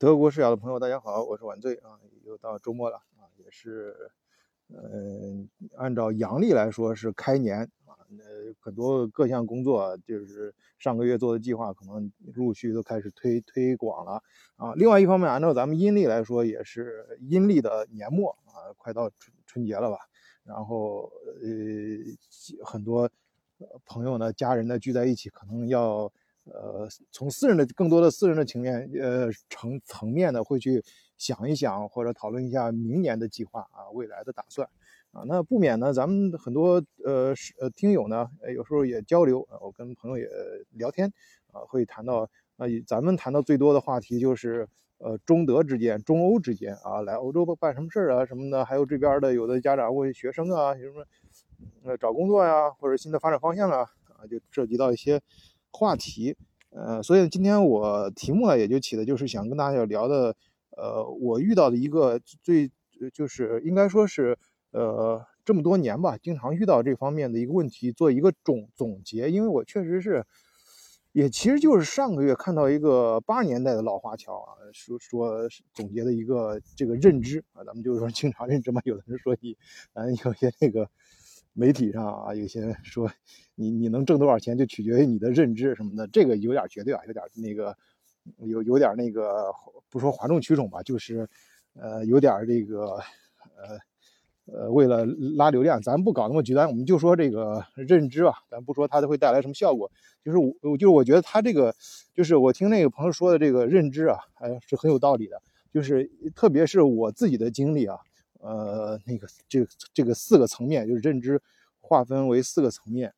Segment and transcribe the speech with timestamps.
[0.00, 3.94] 德国视角的朋友，大家好，我是晚醉啊，又到周末了啊，也是，
[4.70, 14.22] 嗯，按照阳历来说是开年啊，呃，很多各项工作就是上个月做的计划，可能陆续都开始推推广了
[14.56, 14.72] 啊。
[14.74, 19.98] 另外一方面，按照咱们阴历来说，也是阴历的年末啊，快到春春节了吧，
[20.44, 21.12] 然后
[21.42, 23.10] 呃，很多
[23.84, 26.10] 朋友呢、家人呢聚在一起，可能要。
[26.52, 30.82] 呃，从私人的更多的私人的层面，呃，层层面呢，会去
[31.16, 34.68] 想一想或者讨论一下明年的计划啊，未来的打算
[35.12, 35.22] 啊。
[35.26, 40.28] 那不免呢，咱们很多呃是呃听友呢，有时候也交流，我跟朋友也
[40.72, 41.12] 聊天
[41.52, 51.04] 啊，会谈到啊，咱们谈到最多的话题就是呃中德之间、中欧之间啊，来欧洲办什么事儿啊什么的，还有这边的有的家长问学生啊，什么
[51.84, 55.20] 呃找工作呀，或者新的发展方向啊，啊，就涉及到一些。
[55.72, 56.36] 话题，
[56.70, 60.36] 呃，所以今天我题目呢也就起的就是想跟大家聊的，
[60.76, 62.70] 呃，我遇到的一个最
[63.12, 64.36] 就是应该说是
[64.72, 70.24] 呃这么多年吧，经常遇到这方面的一个问题，做一个总总结，因为我确实是，
[71.12, 79.56] 也其实就是上个月看到一个八十年代的老华侨啊，说说总结的一个这个认知啊，咱们就是说经常认知嘛，有的人说你，
[79.94, 80.90] 嗯，有些那个。
[81.52, 83.10] 媒体上啊，有些人说
[83.54, 87.76] 你你能挣多少钱就取决于你的认知什么的，这个有点绝对啊，有点那个
[88.38, 89.52] 有有点那个
[89.88, 91.28] 不说哗众取宠吧，就是
[91.74, 93.00] 呃有点这个
[93.56, 93.78] 呃
[94.46, 99.90] 呃为了拉流量，咱不搞那么极端，我们就说这个认知吧，咱不说它会带来什么效果，
[100.24, 101.74] 就是我就是我觉得他这个
[102.14, 105.42] 就是我听那个朋友说的这个认知啊，还是很有道理的，
[105.72, 107.98] 就是特别是我自己的经历啊。
[108.42, 111.40] 呃，那个这这个四个层面就是认知
[111.78, 113.12] 划分为四个层面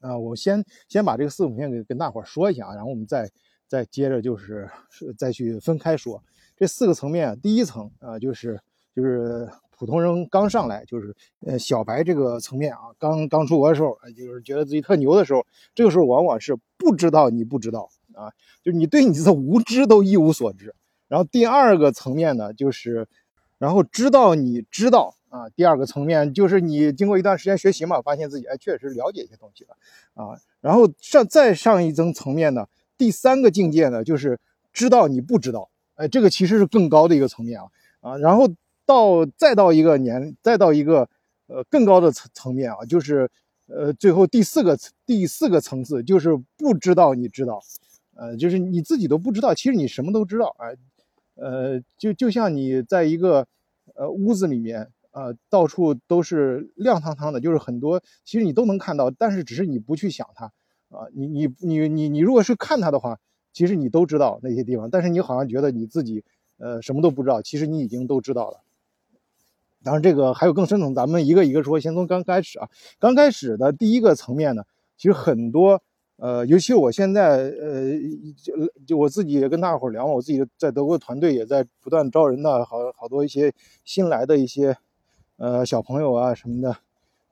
[0.00, 0.18] 啊。
[0.18, 3.30] 我先先把这个四个层面给跟大伙儿说一下啊，然后我们再
[3.68, 4.68] 再接着就是
[5.16, 6.22] 再去分开说
[6.56, 7.38] 这四个层面。
[7.40, 8.60] 第一层啊，就是
[8.96, 11.14] 就是普通人刚上来就是
[11.46, 20.74] 呃小白这个层面啊，刚刚出国的时候，就是觉得自己特牛的时候，这个时候往往是不知道你不知道啊，就是你对你的无知都一无所知。
[21.06, 23.06] 然后第二个层面呢，就是。
[23.58, 29.76] 然后知道你知道啊，第二个层面就是你经过一段时间学习嘛，发现自己哎确实了解一些东西了
[30.14, 30.38] 啊。
[30.60, 32.66] 然后上再上一层层面呢，
[32.96, 34.38] 第三个境界呢就是
[34.72, 37.66] 知道你不知道，哎，这个其实是更高的一个层面啊
[38.00, 38.18] 啊。
[38.18, 38.48] 然后
[38.86, 41.08] 到再到一个年，再到一个
[41.46, 43.30] 呃更高的层层面啊，就是
[43.66, 47.60] 呃最后第四个第四个层次就是不知道你知道，
[48.14, 50.76] 呃，就是你自己都不知道，其实你什么都知道哎，
[51.34, 53.46] 呃就就像你在一个。
[53.96, 60.46] 呃，屋子里面，呃，到处都是亮堂堂的，就是很多，其实你都能看到，但是只是你不去想它，
[60.88, 63.18] 啊，你你你你你如果是看它的话，
[63.52, 66.24] 其实你都知道那些地方，但是你好像觉得你自己，
[66.56, 68.62] 呃，什么都不知道，其实你已经都知道了。
[69.82, 74.64] 当然，这个还有更深层，咱们一个一个说，先从刚开始啊，刚开始的第一个层面呢，
[74.96, 75.82] 其实很多。
[76.16, 77.92] 呃，尤其我现在，呃，
[78.40, 78.54] 就
[78.86, 83.52] 就我自己也跟大伙聊嘛，我自己在德国团队也在不断招人的，好好多一些
[83.84, 84.76] 新来的一些，
[85.36, 86.76] 呃，小朋友啊什么的，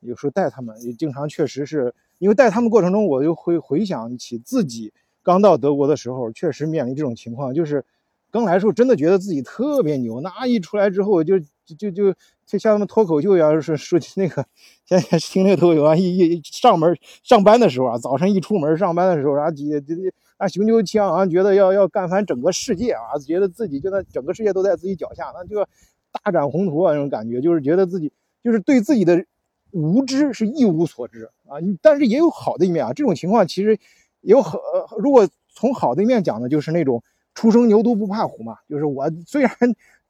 [0.01, 7.85] 有时候带他们也经常确实是因为带他们过程中，我就会回想起自己刚到德国的时候，确实面临这种情况，就是
[8.31, 11.35] 刚来的时候真的觉得自己特别牛，那一出来之后就。
[11.65, 12.15] 就就就
[12.45, 14.45] 就像他们脱口秀一样，说说那个，
[14.85, 19.95] 现在听那脱口秀啊，一一上门上班的时候啊，早晨一出门上班的时候，啊几这这
[20.37, 25.65] 啊雄赳气昂，觉得要要干翻整个世界啊，觉得自己就那整个世界都在自己脚下，那就
[26.11, 28.13] 大展宏图啊那种感觉，就是觉得自己
[28.43, 29.25] 就是对自己的
[29.71, 31.57] 无知是一无所知啊。
[31.81, 33.79] 但是也有好的一面啊，这种情况其实
[34.21, 34.59] 有好，
[34.99, 37.03] 如果从好的一面讲呢，就是那种
[37.35, 39.53] 初生牛犊不怕虎嘛，就是我虽然。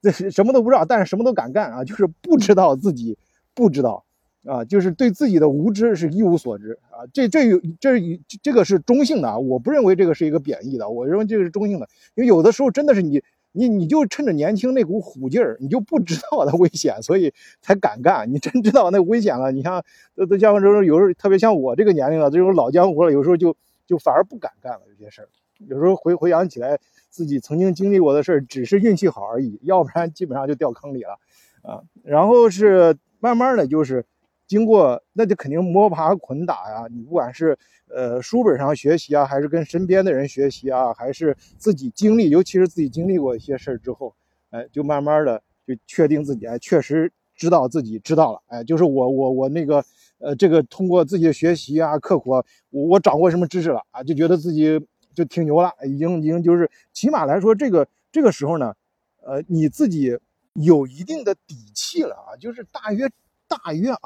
[0.02, 1.84] 这什么都不知道，但是什么都敢干啊！
[1.84, 3.16] 就是不知道自己
[3.54, 4.04] 不知道
[4.44, 7.06] 啊，就是对自己的无知是一无所知啊。
[7.12, 11.88] 这这这这个是中性的啊，我不认为这个是一个贬义的，我认为这个是中性的。
[12.16, 18.32] 因为有的时候真的是你你你就趁着年轻那股虎劲儿，你就不知道它危险，所以才敢干。
[18.32, 19.84] 你真知道那危险了，你像
[20.16, 23.54] 都都像这种有时候特别像我这个年龄了，这种老江湖了，有时候就
[23.86, 24.80] 就反而不敢干了。
[24.88, 25.28] 有些事儿，
[25.58, 26.78] 有时候回回想起来。
[27.12, 31.18] 自己曾经经历过的事儿，只是运气好而已， 要不然基本上就掉坑里了，
[31.60, 34.02] 啊，然后是慢慢的就是
[34.46, 36.86] 经过，那就肯定摸爬滚打呀。
[36.90, 37.58] 你不管是
[37.94, 44.14] 呃书本上学习啊，还是跟身边的人学习啊，还是自己经历，尤其是自己经历过一些事儿之后，
[44.48, 49.84] 哎，就慢慢的就确定自己哎确实知道自己知道了，哎，就是我我我那个
[50.18, 54.80] 呃这个通过自己的学习啊刻苦啊，我我掌握什么知识了啊，就觉得自己。
[55.14, 58.74] 就挺牛了，已经已经就是起码来说，这个这个时候呢，
[59.22, 60.18] 呃，你自己
[60.54, 63.08] 有一定的底气了啊，就是大约
[63.48, 64.00] 大约啊，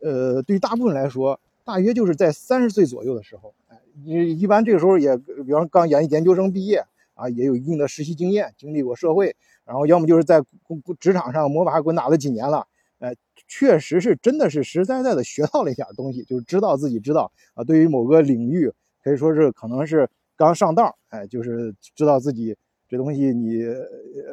[0.00, 6.84] 呃，对于大部分来说，大约就是在三十岁左右的时候，哎，你一般这个时候也，比方刚研研究生毕业
[7.14, 9.34] 啊，也有一定的实习经验，经历过社会，
[9.64, 10.42] 然后要么就是在
[10.98, 12.66] 职场上摸爬滚打了几年了，
[13.00, 13.14] 哎，
[13.46, 18.72] 确实是真的是实实在在的学到了一点东西，就是知道自己知道啊，对于某个领域
[19.02, 20.08] 可以说是可能是
[20.38, 22.56] 刚上道，哎，就是知道自己
[22.88, 23.62] 这东西你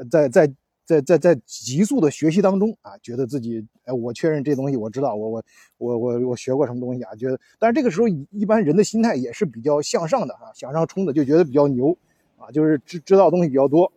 [0.09, 0.49] 在在。
[0.87, 5.43] 在在在急速的学习当中啊，觉得自己哎，我确认这东西我知道，我我
[5.79, 7.15] 我我我学过什么东西啊？
[7.15, 11.97] 觉得，但是这个时候一般人的心态也是比较向上的啊，向上冲的就觉得比较牛
[12.37, 13.91] 啊，就是知知道东西比较多。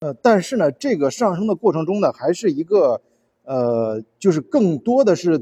[0.00, 3.00] 呃，但是呢，这个上升的过程中呢，还是一个
[3.44, 5.34] 呃，就是更多的是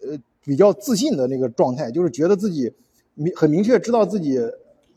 [0.00, 2.72] 呃比较自信的那个状态，就是觉得自己
[3.12, 4.38] 明很明确知道自己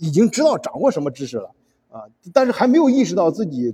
[0.01, 1.53] 已经知道掌握什么知识了
[1.89, 3.74] 啊，但是还没有意识到自己。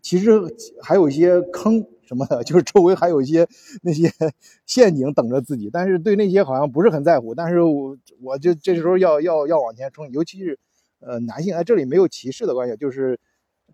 [0.00, 0.40] 其实
[0.80, 3.46] 还有一些坑什么的， 就是周围还有一些
[3.82, 4.10] 那些
[4.64, 7.34] 陷阱等着自己，但是对那些好像不是很在乎。
[7.34, 10.58] 但是我我就这时候要要要往前冲，尤其是
[11.00, 13.18] 呃男性，哎，这里没有歧视的关系，就是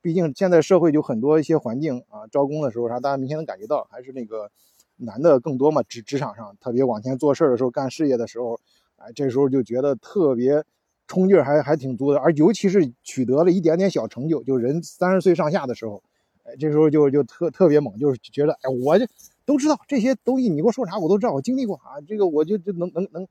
[0.00, 4.50] 毕竟现在社会就很多一些环境啊，招工的时候啥，大家明显能感觉到还是那个
[4.96, 8.58] 男的更多嘛，职职场上特别往前做事的时候，干事业的时候，
[8.96, 10.64] 哎，这时候就觉得特别。
[11.06, 16.03] 冲劲儿还还挺足的，而尤其是取得了一点点小成就，就人三十岁上下的时候。
[16.47, 19.06] 哎，这时候就就特特别猛，就是觉得，哎，我就
[19.47, 23.27] 都知道这些东西，你给我说啥我都知道，我经历过啊，这个我就就能能能，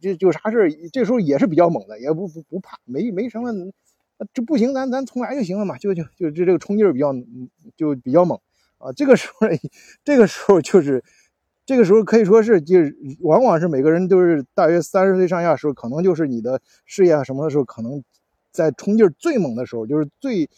[0.00, 3.52] 就有啥事这时候也是比较猛的，也不不不怕，没没什么，
[4.32, 7.12] 这不行，咱咱重来就行了嘛，就就就这这个冲劲比较
[7.76, 8.40] 就比较猛
[8.78, 8.90] 啊。
[8.92, 9.46] 这个时候，
[10.02, 11.04] 这个时候就是，
[11.66, 18.02] 这个时候可以说是，就是往往是每个人都是大约三十岁上下时候，可能就是你的事业啊什么的时候，可能
[18.50, 20.48] 在冲劲最猛的时候，就是最。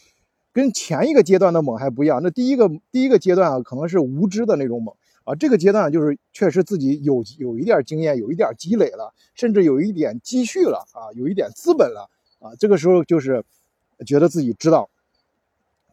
[0.53, 13.43] 跟前一个阶段的猛还不一样，那第一个第一个阶段啊，可能是无知的那种猛啊，这个阶段就是确实自己有有一点经验，有一点积累了，甚至有一点积蓄了啊，有一点资本了啊，这个时候就是
[14.03, 14.89] 觉得自己知道，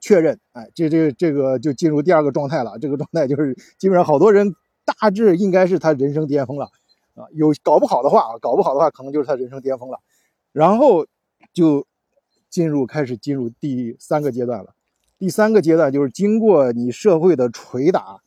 [0.01, 6.67] 确认，哎，这这这个就进入第二个状态了，这个状态就是基本上好多人大致应该是他人生巅峰了
[7.15, 9.99] 啊，有搞不好的话，搞不好的话可能就是他人生巅峰了，
[10.53, 11.07] 然后
[11.53, 11.87] 就。
[12.51, 14.77] 进入开始进入第三个阶段了，
[15.19, 18.21] 第三个阶段就是经过你社会的捶打，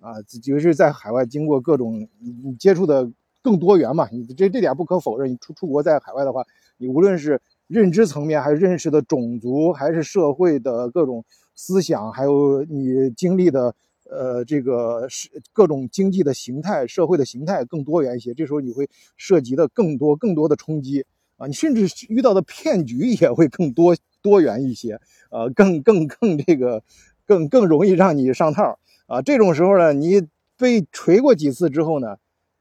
[0.00, 3.12] 啊，就是在海外经过各种你接触的
[3.42, 5.30] 更多元嘛，你这这点不可否认。
[5.30, 6.42] 你出出国在海外的话，
[6.78, 11.22] 你无论是认知层面，还是认识的种族，还是社会的各种
[11.54, 13.74] 思想，还有你经历的
[14.10, 21.04] 呃这个是各种经济的形态、社会的形态更多元一些，这时候你会涉及的更多更多的冲击。
[21.36, 26.80] 啊，你甚至遇到的骗局也会更多多元一些，呃，更更更这个，
[27.26, 28.78] 更更容易让你上套
[29.08, 29.20] 啊。
[29.20, 30.22] 这种时候呢，你
[30.56, 32.18] 被锤过几次之后呢，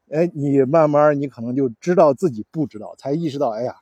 [0.09, 3.75] 哎，你慢慢你可能就知道自己不知道，才意识到，哎呀，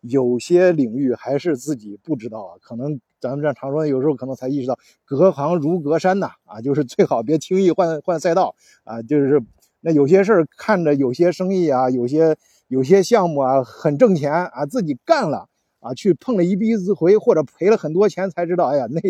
[0.00, 2.58] 有些领域还是自己不知道啊。
[2.60, 8.54] 可能咱们这常说，有时候可能才意识到，隔行如隔山呐，啊，就是最好别轻易换换赛道
[8.84, 9.02] 啊。
[9.02, 9.42] 就是
[9.80, 12.36] 那有些事儿看着有些生意啊，有些。
[12.70, 15.48] 有些项目啊很挣钱啊，自己干了
[15.80, 19.00] 啊，去碰了一鼻子灰或者赔了很多钱，才知道，哎呀，那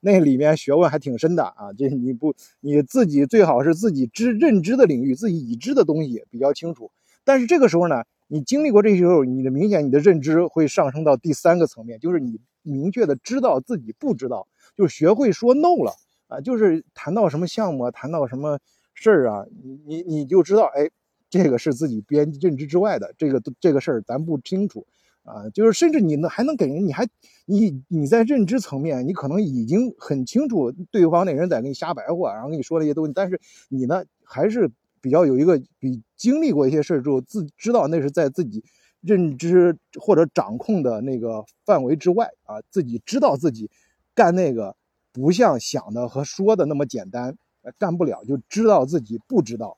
[0.00, 1.74] 那里面学问还挺深的啊。
[1.76, 6.90] 这你不你自己最好是自己知认知的领域，自己已知的东西比较清楚。
[7.22, 15.92] 但是这个时候呢，你经历过这些时候，你的明显你的认知会上升到第三个层面，就是你明确的知道自己不知道，就学会说 no 了
[16.28, 16.40] 啊。
[16.40, 18.58] 就是谈到什么项目，谈到什么
[18.94, 20.88] 事儿啊，你你你就知道，哎。
[21.34, 24.86] 这个是自己边认知之外的，这个这个事儿咱不清楚
[25.24, 25.48] 啊。
[25.48, 27.08] 就是甚至你呢还能给人，你还
[27.46, 33.12] 你你在认知层面，你可能已经很清楚对方那人在跟你瞎白话，然后跟你说那些东西。
[33.14, 34.70] 但是你呢还是
[35.02, 38.64] 比较有一个比经历过一些事之后，自知道那是在自己
[39.02, 42.62] 认知或者掌控的那个范围之外啊。
[42.70, 43.68] 自己知道自己
[44.14, 44.74] 干那个
[45.12, 47.36] 不像想的和说的那么简单，
[47.76, 49.76] 干不了就知道自己不知道。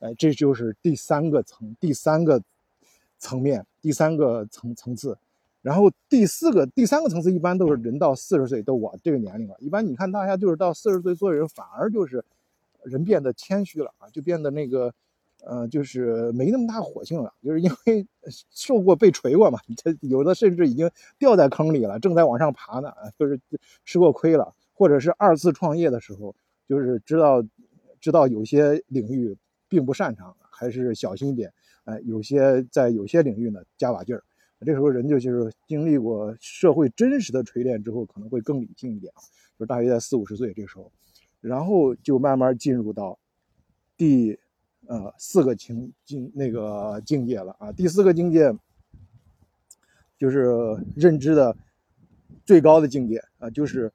[0.00, 2.42] 哎，这就是第三个层，第三个
[3.18, 5.16] 层面，第三个层层次。
[5.62, 9.56] 然后第四个、第三个层次，一般都是人到四十岁，都我这个年龄了。
[9.60, 12.22] 一般你看大家就是到四十岁做人，反而就是
[12.84, 14.94] 人变得谦虚了啊，就变得那个，
[15.44, 17.32] 呃，就是没那么大火性了。
[17.42, 18.06] 就是因为
[18.50, 23.40] 受过被锤过嘛，这有的甚至已经掉在坑里了，正在往上爬呢，就是
[23.84, 26.34] 吃过亏了，或者是二次创业的时候，
[26.68, 27.42] 就是知道
[28.00, 29.36] 知道有些领域。
[29.66, 31.52] 并不擅长，还是小心一点。
[31.84, 34.22] 哎，有些在有些领域呢，加把劲儿。
[34.60, 39.20] 这时候人就就是经历过社会真实的锤炼之后，可能会更理性一点啊，
[39.58, 40.92] 就大约在四五十岁这个时候，
[41.46, 43.18] 然后就慢慢进入到
[43.96, 44.38] 第
[44.86, 47.70] 呃四个境境那个境界了啊。
[47.72, 48.52] 第四个境界
[50.18, 51.56] 就是认知的
[52.44, 53.92] 最高的境界啊，就是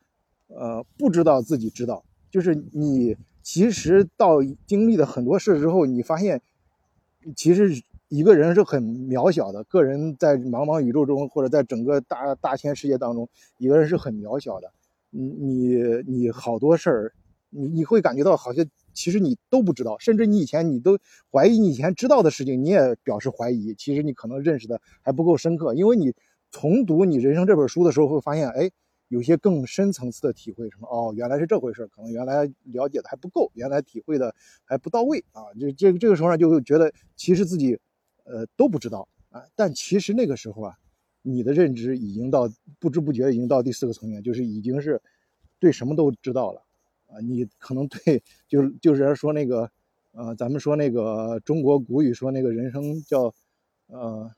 [0.48, 6.42] 呃不知道自己知道，就是你其实到经历了很多事之后，你发现
[7.36, 7.84] 其实。
[8.12, 13.30] 一个人是很渺小的，个人在茫茫宇宙中，或者在整个大大千世界当中，
[13.60, 14.72] 一个人是很渺小的。
[15.12, 15.76] 你你
[16.08, 17.14] 你好多事儿，
[17.50, 20.98] 你你会感觉到好像其实你都不知道，甚至你以前你都
[21.32, 23.74] 怀疑你以前知道的事情，你也表示怀疑。
[23.76, 26.14] 其实你可能认识的还不够深刻，因为你
[26.52, 28.70] 重读你人生这本书的时候，会发现，哎。
[29.10, 35.52] 有些更深层次的体会，什么哦，原来是这回事可能原来了解的还不够，原来体会的还不到位啊。
[35.60, 37.80] 就这这个时候呢，就会觉得其实自己。
[38.26, 40.76] 呃，都不知道啊，但其实那个时候啊，
[41.24, 45.02] 你的认知已经到不知不觉已经到第四个层面，就是已经是
[45.58, 46.62] 对什么都知道了
[47.10, 47.20] 啊。
[47.22, 49.70] 你可能对，就就是说那个，
[50.14, 53.34] 呃，咱们说那个中国古语说那个人生叫，
[53.88, 54.32] 呃，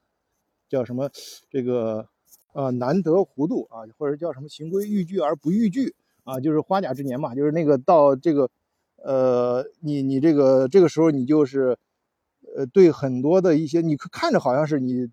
[0.69, 1.09] 叫什么
[1.49, 2.07] 这个，
[2.53, 8.49] 呃，难得糊涂啊，或者叫什么行规欲拒而不逾矩啊，就是花甲之年嘛，就是那个到这个，
[8.97, 11.77] 呃，你你这个这个时候你就是。
[12.53, 15.07] 呃，对很多的一些，你看着好像是你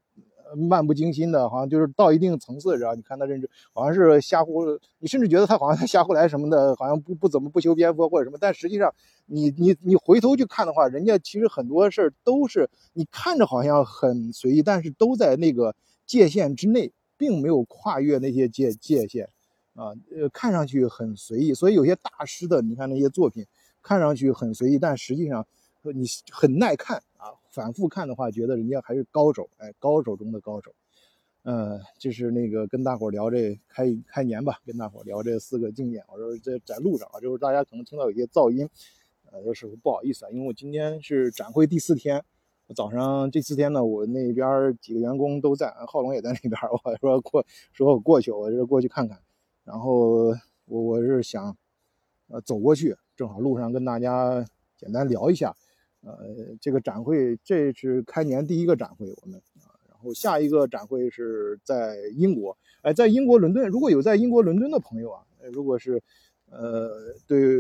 [0.57, 4.65] 漫不经心的，好像就是到一定层次，然后你看他认知，好像是瞎胡，
[4.99, 8.95] 你甚至觉得他好像在瞎胡来什么的，好像不不怎么不修边幅或者什么，但实际上，
[9.27, 15.75] 你你你回头去看的话，人家其实很多事儿都是你看着好像很随意，但是都在那个
[16.07, 19.29] 界限之内，并没有跨越那些界界限，
[19.75, 23.47] 啊，呃，看上去很随意，所以有些大师的，你看那些作品，
[23.83, 25.47] 看上去很随意，但实际上
[25.83, 27.03] 你很耐看。
[27.19, 30.73] 啊，反复看的话，觉得人家还是高手，哎，高手中的高手。
[31.43, 36.05] 呃，就是那个跟大伙聊这开开年吧，跟大伙聊这四个经典。
[36.13, 38.69] 我说这在路上啊，就是大家可能听到有些噪音，
[39.31, 42.23] 呃，有时候不好意思啊，因为我今天是展会第四天，
[42.77, 49.19] 早上这四天呢，我那边几个员工都在，浩龙也在那边，我说过说我过去，我这过去看看，
[49.65, 50.35] 然后
[50.67, 51.57] 我我是想
[52.27, 54.45] 呃走过去，正好路上跟大家
[54.77, 55.57] 简单聊一下。
[56.19, 65.23] 呃，这个展会这是开年第一个展会，我们啊，然后下一个展会是在英国，哎，在英国伦敦，如果有在英国伦敦的朋友啊，
[65.53, 66.03] 如果是
[66.51, 67.59] 呃，对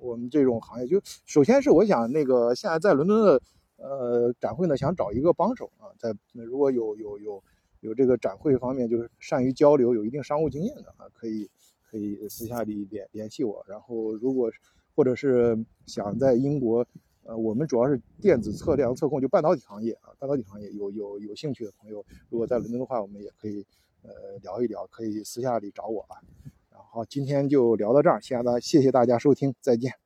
[0.00, 3.42] 我们这种行业，就首先是我想那个现在在伦敦的
[3.76, 7.42] 呃展会呢，想找一个帮手啊，在如果有有有
[7.80, 11.48] 有这个展会方面就是善于交流、有一定商务经验的啊，可以
[11.88, 14.50] 可以私下里联联系我，然后如果
[14.94, 16.84] 或者是想在英国。
[17.26, 23.66] 呃，我们主要是电子测量测控，就半导体行业啊，半导体行业有有有兴趣的朋友，如果在伦敦的话，我们也可以
[24.02, 26.22] 呃聊一聊，可以私下里找我啊。
[26.70, 30.05] 然后今天就聊到这儿，谢谢大谢谢大家收听，再见。